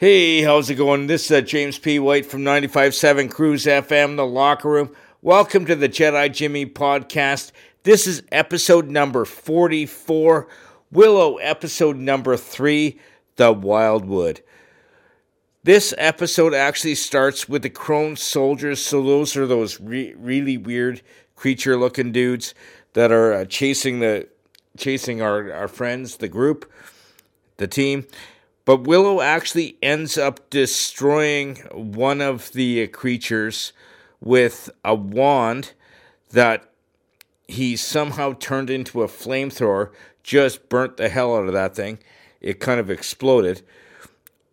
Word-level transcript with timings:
Hey, 0.00 0.40
how's 0.40 0.70
it 0.70 0.76
going? 0.76 1.08
This 1.08 1.26
is 1.26 1.30
uh, 1.30 1.40
James 1.42 1.76
P. 1.76 1.98
White 1.98 2.24
from 2.24 2.40
95.7 2.40 3.30
Cruise 3.30 3.66
FM, 3.66 4.16
The 4.16 4.24
Locker 4.24 4.70
Room. 4.70 4.96
Welcome 5.20 5.66
to 5.66 5.76
the 5.76 5.90
Jedi 5.90 6.32
Jimmy 6.32 6.64
podcast. 6.64 7.52
This 7.82 8.06
is 8.06 8.22
episode 8.32 8.88
number 8.88 9.26
44, 9.26 10.48
Willow 10.90 11.36
episode 11.36 11.98
number 11.98 12.38
3, 12.38 12.98
The 13.36 13.52
Wildwood. 13.52 14.40
This 15.64 15.92
episode 15.98 16.54
actually 16.54 16.94
starts 16.94 17.46
with 17.46 17.60
the 17.60 17.68
crone 17.68 18.16
soldiers, 18.16 18.82
so 18.82 19.02
those 19.02 19.36
are 19.36 19.46
those 19.46 19.78
re- 19.80 20.14
really 20.16 20.56
weird 20.56 21.02
creature 21.36 21.76
looking 21.76 22.10
dudes 22.10 22.54
that 22.94 23.12
are 23.12 23.34
uh, 23.34 23.44
chasing 23.44 24.00
the 24.00 24.28
chasing 24.78 25.20
our, 25.20 25.52
our 25.52 25.68
friends, 25.68 26.16
the 26.16 26.28
group, 26.28 26.72
the 27.58 27.68
team. 27.68 28.06
But 28.64 28.86
Willow 28.86 29.20
actually 29.20 29.76
ends 29.82 30.18
up 30.18 30.50
destroying 30.50 31.56
one 31.72 32.20
of 32.20 32.52
the 32.52 32.86
creatures 32.88 33.72
with 34.20 34.70
a 34.84 34.94
wand 34.94 35.72
that 36.30 36.70
he 37.48 37.76
somehow 37.76 38.34
turned 38.34 38.70
into 38.70 39.02
a 39.02 39.08
flamethrower, 39.08 39.90
just 40.22 40.68
burnt 40.68 40.96
the 40.96 41.08
hell 41.08 41.34
out 41.34 41.46
of 41.46 41.52
that 41.52 41.74
thing. 41.74 41.98
It 42.40 42.60
kind 42.60 42.78
of 42.78 42.90
exploded. 42.90 43.62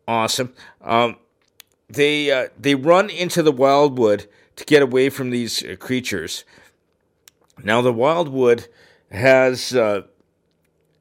Awesome. 0.07 0.53
Um, 0.81 1.17
they 1.89 2.31
uh, 2.31 2.47
they 2.59 2.75
run 2.75 3.09
into 3.09 3.43
the 3.43 3.51
wildwood 3.51 4.27
to 4.55 4.65
get 4.65 4.81
away 4.81 5.09
from 5.09 5.29
these 5.29 5.63
uh, 5.63 5.75
creatures. 5.77 6.43
Now 7.63 7.81
the 7.81 7.93
wildwood 7.93 8.67
has 9.11 9.73
uh, 9.75 10.03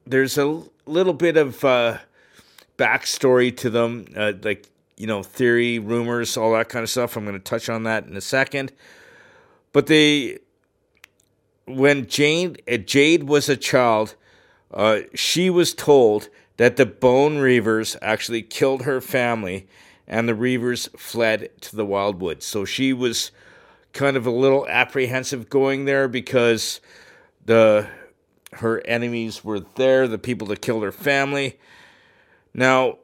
there's 0.05 0.37
a 0.37 0.63
little 0.85 1.13
bit 1.13 1.35
of 1.37 1.63
uh, 1.63 1.99
backstory 2.77 3.55
to 3.57 3.69
them, 3.69 4.05
uh, 4.15 4.33
like 4.41 4.69
you 4.97 5.05
know, 5.05 5.21
theory, 5.21 5.79
rumors, 5.79 6.37
all 6.37 6.53
that 6.53 6.69
kind 6.69 6.83
of 6.83 6.89
stuff. 6.89 7.15
I'm 7.15 7.25
going 7.25 7.37
to 7.37 7.43
touch 7.43 7.69
on 7.69 7.83
that 7.83 8.05
in 8.05 8.17
a 8.17 8.21
second. 8.21 8.73
But 9.71 9.85
they, 9.87 10.39
when 11.65 12.07
Jade 12.07 12.61
uh, 12.71 12.77
Jade 12.77 13.23
was 13.23 13.47
a 13.49 13.57
child, 13.57 14.15
uh, 14.73 15.01
she 15.13 15.49
was 15.49 15.73
told 15.73 16.29
that 16.57 16.77
the 16.77 16.85
Bone 16.85 17.37
Reavers 17.37 17.95
actually 18.01 18.41
killed 18.41 18.83
her 18.83 18.99
family, 18.99 19.67
and 20.07 20.27
the 20.27 20.33
Reavers 20.33 20.89
fled 20.97 21.49
to 21.61 21.75
the 21.75 21.85
Wildwood. 21.85 22.41
So 22.41 22.65
she 22.65 22.93
was 22.93 23.31
kind 23.93 24.17
of 24.17 24.25
a 24.25 24.31
little 24.31 24.67
apprehensive 24.67 25.49
going 25.49 25.85
there 25.85 26.07
because 26.07 26.81
the 27.45 27.87
her 28.53 28.81
enemies 28.87 29.43
were 29.43 29.59
there, 29.59 30.07
the 30.07 30.17
people 30.17 30.47
that 30.47 30.61
killed 30.61 30.83
her 30.83 30.91
family. 30.91 31.59
Now, 32.57 32.97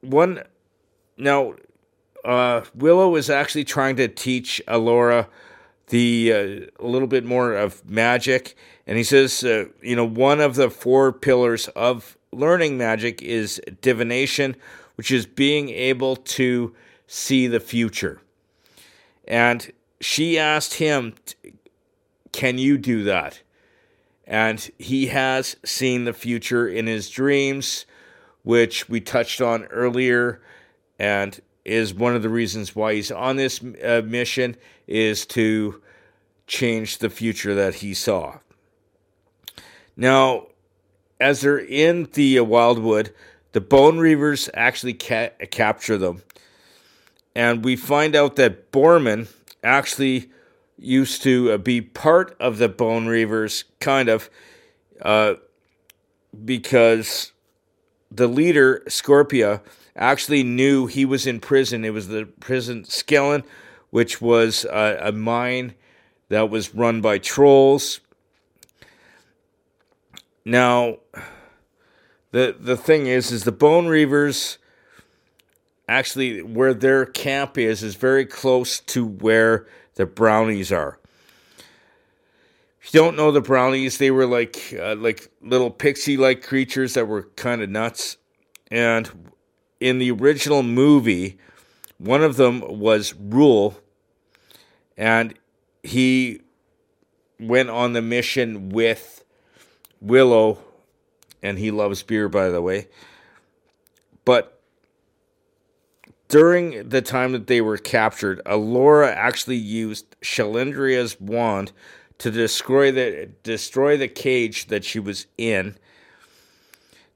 one 0.00 0.42
now 1.16 1.54
uh, 2.24 2.62
Willow 2.74 3.14
is 3.14 3.30
actually 3.30 3.64
trying 3.64 3.96
to 3.96 4.08
teach 4.08 4.60
Elora 4.66 5.28
the 5.86 6.32
uh, 6.32 6.84
a 6.84 6.86
little 6.86 7.06
bit 7.06 7.24
more 7.24 7.54
of 7.54 7.88
magic, 7.88 8.56
and 8.86 8.98
he 8.98 9.04
says, 9.04 9.44
uh, 9.44 9.66
you 9.80 9.94
know, 9.94 10.04
one 10.04 10.40
of 10.40 10.56
the 10.56 10.68
four 10.68 11.12
pillars 11.12 11.68
of 11.68 12.18
learning 12.32 12.76
magic 12.76 13.22
is 13.22 13.60
divination, 13.80 14.56
which 14.96 15.12
is 15.12 15.26
being 15.26 15.68
able 15.68 16.16
to 16.16 16.74
see 17.06 17.46
the 17.46 17.60
future. 17.60 18.20
And 19.28 19.72
she 20.00 20.36
asked 20.36 20.74
him, 20.74 21.14
"Can 22.32 22.58
you 22.58 22.78
do 22.78 23.04
that?" 23.04 23.42
And 24.26 24.68
he 24.76 25.06
has 25.06 25.54
seen 25.64 26.04
the 26.04 26.12
future 26.12 26.66
in 26.66 26.88
his 26.88 27.08
dreams 27.08 27.86
which 28.46 28.88
we 28.88 29.00
touched 29.00 29.40
on 29.40 29.64
earlier 29.64 30.40
and 31.00 31.40
is 31.64 31.92
one 31.92 32.14
of 32.14 32.22
the 32.22 32.28
reasons 32.28 32.76
why 32.76 32.94
he's 32.94 33.10
on 33.10 33.34
this 33.34 33.60
uh, 33.82 34.00
mission 34.04 34.54
is 34.86 35.26
to 35.26 35.82
change 36.46 36.98
the 36.98 37.10
future 37.10 37.56
that 37.56 37.74
he 37.74 37.92
saw. 37.92 38.38
Now, 39.96 40.46
as 41.18 41.40
they're 41.40 41.58
in 41.58 42.08
the 42.12 42.38
uh, 42.38 42.44
wildwood, 42.44 43.12
the 43.50 43.60
Bone 43.60 43.96
Reavers 43.96 44.48
actually 44.54 44.94
ca- 44.94 45.32
capture 45.50 45.98
them. 45.98 46.22
And 47.34 47.64
we 47.64 47.74
find 47.74 48.14
out 48.14 48.36
that 48.36 48.70
Boorman 48.70 49.26
actually 49.64 50.30
used 50.78 51.20
to 51.24 51.50
uh, 51.50 51.58
be 51.58 51.80
part 51.80 52.36
of 52.38 52.58
the 52.58 52.68
Bone 52.68 53.06
Reavers, 53.06 53.64
kind 53.80 54.08
of, 54.08 54.30
uh, 55.02 55.34
because 56.44 57.32
the 58.10 58.26
leader, 58.26 58.82
Scorpia, 58.86 59.60
actually 59.94 60.42
knew 60.42 60.86
he 60.86 61.04
was 61.04 61.26
in 61.26 61.40
prison. 61.40 61.84
It 61.84 61.92
was 61.92 62.08
the 62.08 62.26
prison 62.40 62.84
Skellin, 62.84 63.44
which 63.90 64.20
was 64.20 64.64
a, 64.64 64.98
a 65.02 65.12
mine 65.12 65.74
that 66.28 66.50
was 66.50 66.74
run 66.74 67.00
by 67.00 67.18
trolls. 67.18 68.00
Now, 70.44 70.98
the 72.32 72.56
the 72.58 72.76
thing 72.76 73.06
is, 73.06 73.32
is 73.32 73.44
the 73.44 73.52
Bone 73.52 73.86
Reavers 73.86 74.58
actually 75.88 76.42
where 76.42 76.74
their 76.74 77.06
camp 77.06 77.56
is 77.56 77.82
is 77.82 77.94
very 77.94 78.26
close 78.26 78.80
to 78.80 79.06
where 79.06 79.66
the 79.94 80.06
brownies 80.06 80.70
are. 80.70 80.98
You 82.92 83.00
don't 83.00 83.16
know 83.16 83.32
the 83.32 83.40
brownies, 83.40 83.98
they 83.98 84.12
were 84.12 84.26
like 84.26 84.74
uh, 84.78 84.94
like 84.94 85.30
little 85.42 85.70
pixie-like 85.70 86.42
creatures 86.42 86.94
that 86.94 87.08
were 87.08 87.24
kind 87.36 87.60
of 87.60 87.68
nuts. 87.68 88.16
And 88.70 89.32
in 89.80 89.98
the 89.98 90.12
original 90.12 90.62
movie, 90.62 91.38
one 91.98 92.22
of 92.22 92.36
them 92.36 92.60
was 92.60 93.12
Rool, 93.14 93.76
and 94.96 95.34
he 95.82 96.42
went 97.40 97.70
on 97.70 97.92
the 97.92 98.02
mission 98.02 98.68
with 98.68 99.24
Willow, 100.00 100.58
and 101.42 101.58
he 101.58 101.70
loves 101.70 102.02
beer, 102.02 102.28
by 102.28 102.48
the 102.50 102.62
way. 102.62 102.88
But 104.24 104.60
during 106.28 106.88
the 106.88 107.02
time 107.02 107.32
that 107.32 107.46
they 107.46 107.60
were 107.60 107.78
captured, 107.78 108.40
Elora 108.46 109.12
actually 109.14 109.56
used 109.56 110.16
Cherlindrea's 110.20 111.20
wand 111.20 111.72
to 112.18 112.30
destroy 112.30 112.90
the 112.90 113.30
destroy 113.42 113.96
the 113.96 114.08
cage 114.08 114.66
that 114.66 114.84
she 114.84 114.98
was 114.98 115.26
in. 115.36 115.76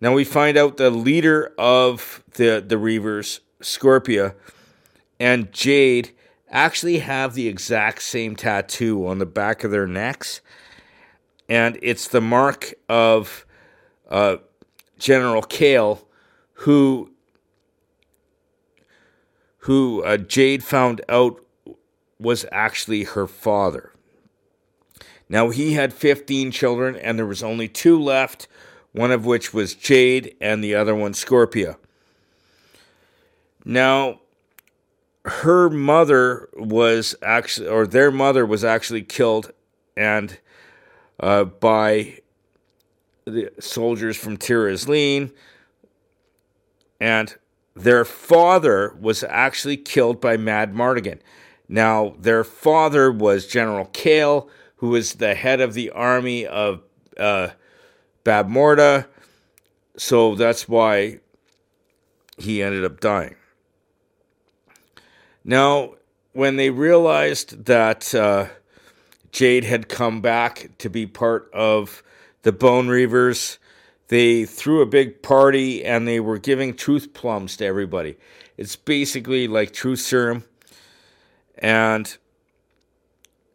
Now 0.00 0.14
we 0.14 0.24
find 0.24 0.56
out 0.56 0.76
the 0.76 0.90
leader 0.90 1.52
of 1.58 2.22
the 2.34 2.64
the 2.66 2.76
Reavers, 2.76 3.40
Scorpia, 3.60 4.34
and 5.18 5.52
Jade 5.52 6.10
actually 6.50 6.98
have 6.98 7.34
the 7.34 7.48
exact 7.48 8.02
same 8.02 8.34
tattoo 8.34 9.06
on 9.06 9.18
the 9.18 9.26
back 9.26 9.62
of 9.62 9.70
their 9.70 9.86
necks, 9.86 10.40
and 11.48 11.78
it's 11.82 12.08
the 12.08 12.20
mark 12.20 12.74
of 12.88 13.46
uh, 14.08 14.36
General 14.98 15.42
Kael, 15.42 16.04
who 16.52 17.10
who 19.58 20.02
uh, 20.02 20.16
Jade 20.16 20.64
found 20.64 21.02
out 21.08 21.44
was 22.18 22.46
actually 22.52 23.04
her 23.04 23.26
father. 23.26 23.92
Now 25.30 25.50
he 25.50 25.74
had 25.74 25.94
15 25.94 26.50
children, 26.50 26.96
and 26.96 27.16
there 27.16 27.24
was 27.24 27.42
only 27.42 27.68
two 27.68 27.98
left, 27.98 28.48
one 28.92 29.12
of 29.12 29.24
which 29.24 29.54
was 29.54 29.74
Jade, 29.74 30.34
and 30.40 30.62
the 30.62 30.74
other 30.74 30.94
one 30.94 31.12
Scorpia. 31.12 31.76
Now, 33.64 34.20
her 35.24 35.70
mother 35.70 36.48
was 36.54 37.14
actually, 37.22 37.68
or 37.68 37.86
their 37.86 38.10
mother 38.10 38.44
was 38.44 38.64
actually 38.64 39.02
killed, 39.02 39.52
and 39.96 40.36
uh, 41.20 41.44
by 41.44 42.18
the 43.24 43.52
soldiers 43.60 44.16
from 44.16 44.36
Tir 44.36 44.76
and 47.00 47.36
their 47.76 48.04
father 48.04 48.96
was 49.00 49.22
actually 49.22 49.76
killed 49.76 50.20
by 50.20 50.36
Madmartigan. 50.36 51.20
Now, 51.68 52.16
their 52.18 52.42
father 52.42 53.12
was 53.12 53.46
General 53.46 53.86
Kael, 53.86 54.48
who 54.80 54.88
was 54.88 55.14
the 55.14 55.34
head 55.34 55.60
of 55.60 55.74
the 55.74 55.90
army 55.90 56.46
of 56.46 56.82
uh, 57.18 57.48
Bavmorda. 58.24 59.06
So 59.98 60.34
that's 60.34 60.66
why 60.66 61.20
he 62.38 62.62
ended 62.62 62.86
up 62.86 62.98
dying. 62.98 63.36
Now, 65.44 65.96
when 66.32 66.56
they 66.56 66.70
realized 66.70 67.66
that 67.66 68.14
uh, 68.14 68.46
Jade 69.32 69.64
had 69.64 69.90
come 69.90 70.22
back 70.22 70.70
to 70.78 70.88
be 70.88 71.06
part 71.06 71.50
of 71.52 72.02
the 72.40 72.52
Bone 72.52 72.88
Reavers, 72.88 73.58
they 74.08 74.46
threw 74.46 74.80
a 74.80 74.86
big 74.86 75.20
party 75.20 75.84
and 75.84 76.08
they 76.08 76.20
were 76.20 76.38
giving 76.38 76.74
truth 76.74 77.12
plums 77.12 77.58
to 77.58 77.66
everybody. 77.66 78.16
It's 78.56 78.76
basically 78.76 79.46
like 79.46 79.74
truth 79.74 80.00
serum. 80.00 80.44
And 81.58 82.16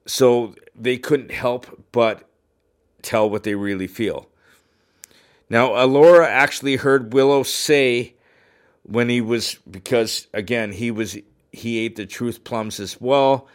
so 0.06 0.56
they 0.76 0.98
couldn't 0.98 1.32
help 1.32 1.84
but 1.92 2.30
tell 3.02 3.30
what 3.30 3.44
they 3.44 3.56
really 3.56 3.88
feel. 3.88 4.28
Now, 5.50 5.70
Elora 5.70 6.28
actually 6.28 6.78
heard 6.78 7.14
Willow 7.14 7.44
say 7.44 8.16
when 8.86 9.10
he 9.10 9.20
was 9.20 9.58
because 9.70 10.28
again 10.34 10.72
he 10.72 10.92
was 10.92 11.18
he 11.52 11.80
ate 11.80 11.96
the 11.96 12.06
truth 12.06 12.44
plums 12.44 12.80
as 12.80 13.02
well 13.02 13.48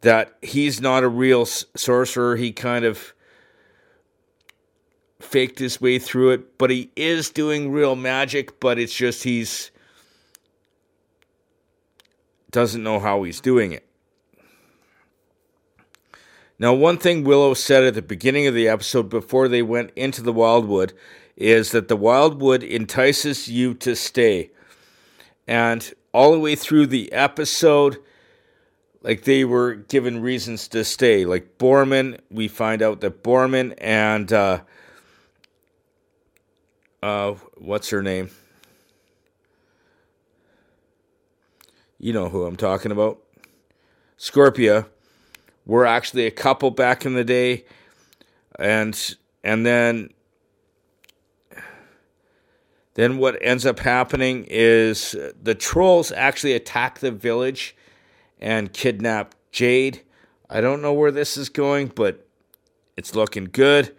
that 0.00 0.36
he's 0.42 0.80
not 0.80 1.04
a 1.04 1.08
real 1.08 1.46
sorcerer 1.46 2.36
he 2.36 2.52
kind 2.52 2.84
of 2.84 3.14
faked 5.20 5.58
his 5.58 5.80
way 5.80 5.98
through 5.98 6.30
it 6.30 6.58
but 6.58 6.68
he 6.68 6.90
is 6.96 7.30
doing 7.30 7.70
real 7.70 7.94
magic 7.94 8.58
but 8.58 8.78
it's 8.78 8.94
just 8.94 9.22
he's 9.22 9.70
doesn't 12.50 12.82
know 12.82 12.98
how 12.98 13.22
he's 13.22 13.40
doing 13.40 13.72
it 13.72 13.86
now 16.58 16.72
one 16.72 16.98
thing 16.98 17.24
willow 17.24 17.54
said 17.54 17.84
at 17.84 17.94
the 17.94 18.02
beginning 18.02 18.46
of 18.46 18.54
the 18.54 18.68
episode 18.68 19.08
before 19.08 19.48
they 19.48 19.62
went 19.62 19.90
into 19.96 20.22
the 20.22 20.32
wildwood 20.32 20.92
is 21.36 21.72
that 21.72 21.88
the 21.88 21.96
wildwood 21.96 22.62
entices 22.62 23.48
you 23.48 23.74
to 23.74 23.96
stay. 23.96 24.50
And 25.46 25.92
all 26.12 26.32
the 26.32 26.38
way 26.38 26.54
through 26.54 26.86
the 26.86 27.12
episode, 27.12 27.98
like 29.02 29.24
they 29.24 29.44
were 29.44 29.74
given 29.74 30.22
reasons 30.22 30.68
to 30.68 30.84
stay. 30.84 31.24
Like 31.24 31.58
Boorman, 31.58 32.20
we 32.30 32.48
find 32.48 32.82
out 32.82 33.00
that 33.00 33.22
Boorman 33.22 33.74
and 33.78 34.32
uh, 34.32 34.60
uh, 37.02 37.32
what's 37.56 37.90
her 37.90 38.02
name? 38.02 38.30
You 41.98 42.12
know 42.12 42.28
who 42.28 42.44
I'm 42.44 42.56
talking 42.56 42.92
about. 42.92 43.20
Scorpia 44.18 44.86
were 45.66 45.86
actually 45.86 46.26
a 46.26 46.30
couple 46.30 46.70
back 46.70 47.04
in 47.06 47.14
the 47.14 47.24
day, 47.24 47.64
and 48.58 49.16
and 49.42 49.64
then 49.64 50.10
then 52.94 53.18
what 53.18 53.36
ends 53.42 53.66
up 53.66 53.80
happening 53.80 54.46
is 54.48 55.16
the 55.40 55.54
trolls 55.54 56.12
actually 56.12 56.52
attack 56.52 57.00
the 57.00 57.10
village 57.10 57.76
and 58.38 58.72
kidnap 58.72 59.34
Jade. 59.50 60.02
I 60.48 60.60
don't 60.60 60.82
know 60.82 60.92
where 60.92 61.10
this 61.10 61.36
is 61.36 61.48
going, 61.48 61.88
but 61.88 62.26
it's 62.96 63.14
looking 63.14 63.48
good. 63.50 63.94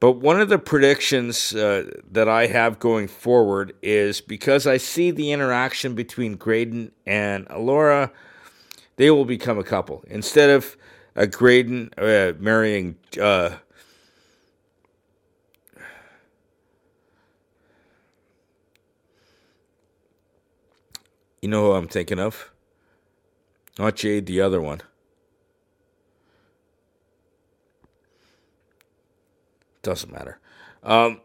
But 0.00 0.12
one 0.12 0.38
of 0.38 0.50
the 0.50 0.58
predictions 0.58 1.54
uh, 1.54 1.90
that 2.10 2.28
I 2.28 2.48
have 2.48 2.78
going 2.78 3.08
forward 3.08 3.72
is 3.80 4.20
because 4.20 4.66
I 4.66 4.76
see 4.76 5.10
the 5.10 5.32
interaction 5.32 5.94
between 5.94 6.36
Graydon 6.36 6.92
and 7.06 7.48
Elora, 7.48 8.10
they 8.96 9.10
will 9.10 9.24
become 9.24 9.58
a 9.58 9.64
couple. 9.64 10.04
Instead 10.06 10.50
of 10.50 10.76
a 11.16 11.26
Graydon 11.26 11.90
uh, 11.96 12.32
marrying 12.38 12.96
uh, 13.20 13.56
You 21.44 21.50
know 21.50 21.62
who 21.66 21.72
I'm 21.72 21.88
thinking 21.88 22.18
of? 22.18 22.50
Not 23.78 23.96
Jade, 23.96 24.24
the 24.24 24.40
other 24.40 24.62
one. 24.62 24.80
Doesn't 29.82 30.10
matter. 30.10 30.38
Um, 30.82 31.20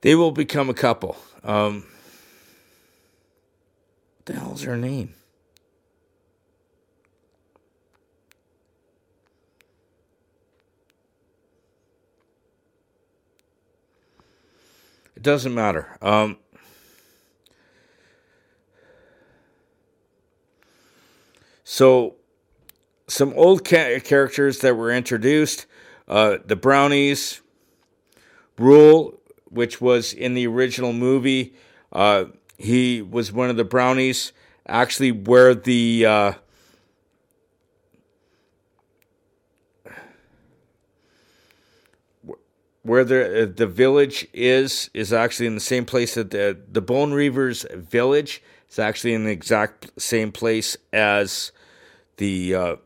they 0.00 0.14
will 0.14 0.30
become 0.30 0.70
a 0.70 0.74
couple. 0.74 1.18
Um, 1.44 1.84
the 4.28 4.34
hell's 4.34 4.62
her 4.62 4.76
name? 4.76 5.14
It 15.16 15.22
doesn't 15.22 15.54
matter. 15.54 15.96
Um, 16.02 16.36
so, 21.64 22.16
some 23.08 23.32
old 23.34 23.66
ca- 23.66 23.98
characters 24.00 24.58
that 24.58 24.76
were 24.76 24.92
introduced 24.92 25.64
uh, 26.06 26.36
the 26.44 26.54
Brownies, 26.54 27.40
Rool, 28.58 29.18
which 29.46 29.80
was 29.80 30.12
in 30.12 30.34
the 30.34 30.46
original 30.46 30.92
movie. 30.92 31.54
Uh, 31.90 32.26
he 32.58 33.00
was 33.00 33.32
one 33.32 33.48
of 33.48 33.56
the 33.56 33.64
Brownies, 33.64 34.32
actually, 34.66 35.12
where 35.12 35.54
the. 35.54 36.04
Uh, 36.04 36.32
where 42.82 43.04
the 43.04 43.42
uh, 43.42 43.46
the 43.54 43.66
village 43.66 44.26
is 44.32 44.90
is 44.94 45.12
actually 45.12 45.46
in 45.46 45.54
the 45.54 45.60
same 45.60 45.84
place 45.84 46.14
that 46.14 46.30
the 46.30 46.58
the 46.70 46.80
Bone 46.80 47.12
Reavers 47.12 47.70
village 47.74 48.42
is 48.68 48.78
actually 48.78 49.12
in 49.12 49.24
the 49.24 49.30
exact 49.30 49.90
same 50.00 50.32
place 50.32 50.76
as 50.92 51.52
the 52.16 52.54
uh, 52.54 52.76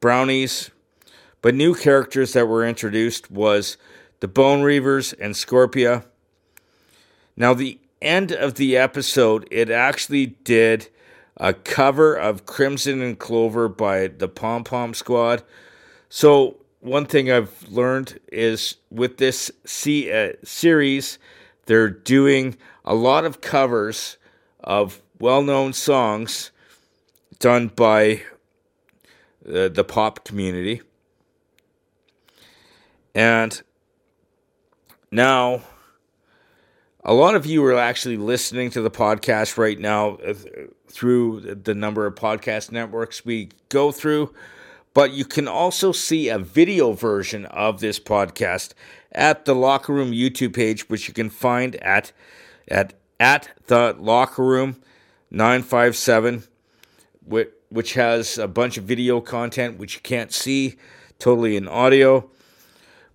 Brownies. 0.00 0.70
But 1.42 1.54
new 1.54 1.74
characters 1.74 2.32
that 2.32 2.46
were 2.46 2.64
introduced 2.66 3.30
was 3.30 3.76
the 4.20 4.28
Bone 4.28 4.62
Reavers 4.62 5.14
and 5.20 5.34
Scorpia. 5.34 6.06
Now 7.36 7.52
the 7.52 7.78
end 8.02 8.32
of 8.32 8.54
the 8.54 8.76
episode, 8.76 9.46
it 9.50 9.70
actually 9.70 10.26
did 10.26 10.88
a 11.36 11.54
cover 11.54 12.14
of 12.14 12.46
Crimson 12.46 13.00
and 13.00 13.18
Clover 13.18 13.68
by 13.68 14.08
the 14.08 14.28
Pom 14.28 14.64
Pom 14.64 14.94
Squad. 14.94 15.42
So 16.08 16.58
one 16.80 17.06
thing 17.06 17.30
I've 17.30 17.68
learned 17.68 18.18
is 18.30 18.76
with 18.90 19.16
this 19.18 19.50
C- 19.64 20.12
uh, 20.12 20.32
series, 20.44 21.18
they're 21.66 21.88
doing 21.88 22.56
a 22.84 22.94
lot 22.94 23.24
of 23.24 23.40
covers 23.40 24.18
of 24.60 25.00
well 25.18 25.42
known 25.42 25.72
songs 25.72 26.50
done 27.38 27.68
by 27.68 28.22
uh, 29.48 29.68
the 29.68 29.84
pop 29.84 30.24
community. 30.24 30.82
And 33.14 33.62
now, 35.10 35.62
a 37.02 37.14
lot 37.14 37.34
of 37.34 37.46
you 37.46 37.64
are 37.64 37.76
actually 37.76 38.16
listening 38.16 38.70
to 38.70 38.80
the 38.80 38.90
podcast 38.90 39.56
right 39.56 39.78
now 39.78 40.16
uh, 40.16 40.34
through 40.88 41.40
the 41.40 41.74
number 41.74 42.06
of 42.06 42.14
podcast 42.14 42.70
networks 42.70 43.24
we 43.24 43.48
go 43.68 43.92
through 43.92 44.32
but 44.94 45.12
you 45.12 45.24
can 45.24 45.48
also 45.48 45.92
see 45.92 46.28
a 46.28 46.38
video 46.38 46.92
version 46.92 47.46
of 47.46 47.80
this 47.80 47.98
podcast 47.98 48.74
at 49.10 49.44
the 49.44 49.54
Locker 49.54 49.92
Room 49.92 50.12
YouTube 50.12 50.54
page, 50.54 50.88
which 50.88 51.08
you 51.08 51.14
can 51.14 51.30
find 51.30 51.76
at 51.76 52.12
at 52.68 52.94
at 53.18 53.48
the 53.66 53.96
Locker 53.98 54.42
Room 54.42 54.80
957, 55.30 56.44
which 57.24 57.94
has 57.94 58.36
a 58.36 58.48
bunch 58.48 58.76
of 58.76 58.84
video 58.84 59.20
content 59.20 59.78
which 59.78 59.94
you 59.94 60.00
can't 60.02 60.32
see, 60.32 60.76
totally 61.18 61.56
in 61.56 61.68
audio. 61.68 62.28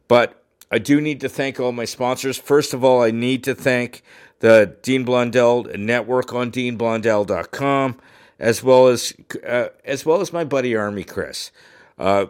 But 0.08 0.44
I 0.72 0.80
do 0.80 1.00
need 1.00 1.22
to 1.22 1.30
thank 1.30 1.60
all 1.60 1.72
my 1.72 1.86
sponsors. 1.86 2.38
First 2.38 2.74
of 2.74 2.84
all, 2.84 3.02
I 3.02 3.12
need 3.12 3.44
to 3.46 3.56
thank 3.56 4.04
the 4.40 4.76
Dean 4.82 5.04
Blundell 5.04 5.64
Network 5.76 6.34
on 6.34 6.52
DeanBlundell.com 6.52 8.00
as 8.40 8.64
well 8.64 8.88
as 8.88 9.14
uh, 9.46 9.70
as 9.84 10.06
well 10.06 10.22
as 10.22 10.32
my 10.32 10.44
buddy 10.44 10.76
Army 10.76 11.04
Chris. 11.04 11.52
Uh, 11.98 12.28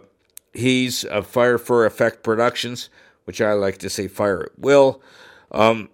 he's 0.53 1.03
a 1.06 1.22
Fire 1.22 1.58
for 1.58 1.86
Effect 1.86 2.24
Productions, 2.24 2.89
which 3.25 3.41
I 3.41 3.53
like 3.53 3.77
to 3.79 3.89
say 3.89 4.08
Fire 4.08 4.44
at 4.44 4.60
Will. 4.60 5.01
Um, 5.51 5.89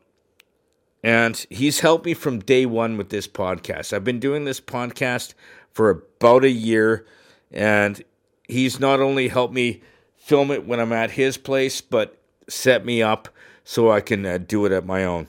and 1.03 1.45
he's 1.49 1.81
helped 1.81 2.05
me 2.05 2.13
from 2.13 2.39
day 2.39 2.65
one 2.65 2.97
with 2.97 3.09
this 3.09 3.27
podcast. 3.27 3.91
I've 3.91 4.03
been 4.03 4.19
doing 4.19 4.45
this 4.45 4.61
podcast 4.61 5.33
for 5.71 5.89
about 5.89 6.43
a 6.43 6.49
year, 6.49 7.05
and 7.51 8.01
he's 8.47 8.79
not 8.79 9.01
only 9.01 9.27
helped 9.27 9.53
me 9.53 9.81
film 10.15 10.51
it 10.51 10.65
when 10.65 10.79
I'm 10.79 10.93
at 10.93 11.11
his 11.11 11.37
place, 11.37 11.81
but 11.81 12.17
set 12.47 12.85
me 12.85 13.01
up 13.01 13.29
so 13.63 13.91
I 13.91 14.01
can 14.01 14.25
uh, 14.25 14.37
do 14.37 14.65
it 14.65 14.71
at 14.71 14.85
my 14.85 15.05
own. 15.05 15.27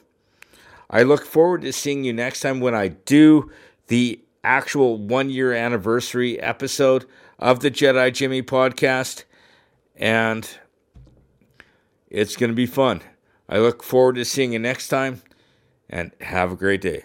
I 0.91 1.03
look 1.03 1.25
forward 1.25 1.63
to 1.63 1.73
seeing 1.73 2.05
you 2.05 2.13
next 2.13 2.41
time 2.41 2.61
when 2.61 2.75
I 2.75 2.89
do 2.89 3.51
the 3.89 4.21
actual 4.43 4.99
one 4.99 5.31
year 5.31 5.53
anniversary 5.53 6.39
episode 6.41 7.07
of 7.39 7.61
the 7.61 7.71
Jedi 7.71 8.13
Jimmy 8.13 8.43
podcast. 8.43 9.25
And 9.97 10.49
it's 12.09 12.37
going 12.37 12.51
to 12.51 12.57
be 12.57 12.67
fun. 12.67 13.01
I 13.49 13.59
look 13.59 13.83
forward 13.83 14.17
to 14.17 14.25
seeing 14.25 14.53
you 14.53 14.59
next 14.59 14.89
time 14.89 15.23
and 15.89 16.13
have 16.21 16.53
a 16.53 16.57
great 16.57 16.81
day. 16.81 17.05